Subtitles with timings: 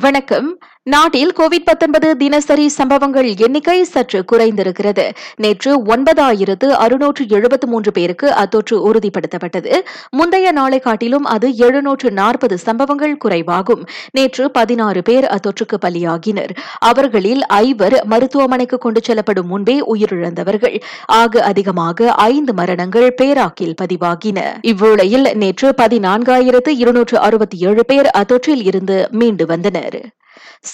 [0.00, 0.58] வணக்கம்.
[0.82, 5.04] நாட்டில் கோவிட் தினசரி சம்பவங்கள் எண்ணிக்கை சற்று குறைந்திருக்கிறது.
[5.36, 9.72] நேற்று ஒன்பதாயிரத்து அறுநூற்று எழுபத்து மூன்று பேருக்கு அத்தொற்று உறுதிப்படுத்தப்பட்டது.
[10.10, 13.82] முந்தைய நாளை காட்டிலும் அது எழுநூற்று நாற்பது சம்பவங்கள் குறைவாகும்.
[14.10, 16.50] நேற்று பதினாறு பேர் அத்தொற்றுக்கு பலியாகினர்.
[16.78, 20.80] அவர்களில் ஐவர் மருத்துவமனைக்கு கொண்டு செல்லப்படும் முன்பே உயிரிழந்தவர்கள்.
[21.06, 24.38] ஆக அதிகமாக ஐந்து மரணங்கள் பேராக்கில் பதிவாகின.
[24.62, 29.87] இவ்வேளையில் நேற்று பதினான்காயிரத்து இருநூற்று அறுபத்தி ஏழு பேர் அத்தொற்றில் இருந்து மீண்டு வந்தனர்.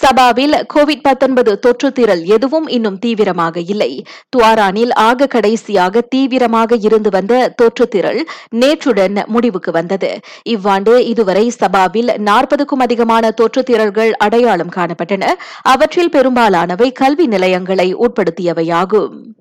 [0.03, 4.04] சபாவில் கோவிட் தொற்று திரள் எதுவும் இன்னும் தீவிரமாக இல்லை.
[4.37, 10.18] துவாரானில் ஆக கடைசியாக தீவிரமாக இருந்து வந்த தொற்று திரள் நேற்றுடன் முடிவுக்கு வந்தது.
[10.43, 15.25] இவ்வாண்டு இதுவரை சபாவில் நாற்பதுக்கும் அதிகமான தொற்று திரள்கள் அடையாளம் காணப்பட்டன.
[15.62, 19.34] அவற்றில் பெரும்பாலானவை கல்வி நிலையங்களை உட்படுத்தியவையாகும்.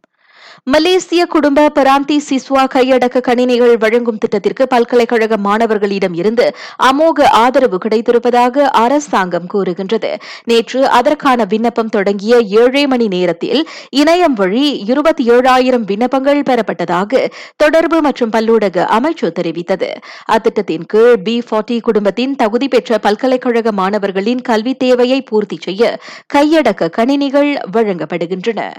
[0.63, 9.47] மலேசிய குடும்ப பராந்தி சிஸ்வா கையடக்க கணினிகள் வழங்கும் திட்டத்திற்கு பல்கலைக்கழக மாணவர்களிடம் இருந்து அமோக ஆதரவு கிடைத்திருப்பதாக அரசாங்கம்
[9.47, 10.17] கூறுகின்றது.
[10.43, 18.29] நேற்று அதற்கான விண்ணப்பம் தொடங்கிய ஏழே மணி நேரத்தில் இணையம் வழி இருபத்தி ஏழாயிரம் விண்ணப்பங்கள் பெறப்பட்டதாக தொடர்பு மற்றும்
[18.29, 19.91] பல்லூடக அமைச்சு தெரிவித்தது.
[20.31, 25.99] அத்திட்டத்தின் கீழ் பி ஃபார்ட்டி குடும்பத்தின் தகுதி பெற்ற பல்கலைக்கழக மாணவர்களின் கல்வி தேவையை பூர்த்தி செய்ய
[26.33, 28.71] கையடக்க கணினிகள் வழங்கப்படுகின்றன.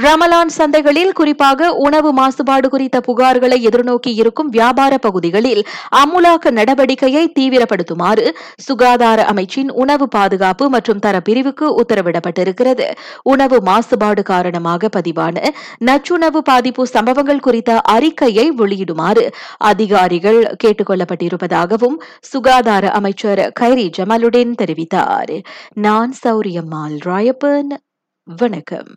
[0.00, 9.22] ரமலான் சந்தைகளில் குறிப்பாக உணவு மாசுபாடு குறித்த புகார்களை எதிர்நோக்கி இருக்கும் வியாபார பகுதிகளில் அமுலாக்க நடவடிக்கையை தீவிரப்படுத்துமாறு சுகாதார
[9.22, 12.86] அமைச்சின் உணவு பாதுகாப்பு மற்றும் தர பிரிவுக்கு உத்தரவிடப்பட்டிருக்கிறது.
[13.22, 15.50] உணவு மாசுபாடு காரணமாக பதிவான
[15.84, 25.44] நச்சுணவு பாதிப்பு சம்பவங்கள் குறித்த அறிக்கையை வெளியிடுமாறு அதிகாரிகள் கேட்டுக் கொள்ளப்பட்டிருப்பதாகவும் சுகாதார அமைச்சர் கைரி ஜமாலுடன் தெரிவித்தார்.
[25.74, 27.72] நான் சௌரியம்மாள் ராயப்பன்.
[28.24, 28.90] வணக்கம்.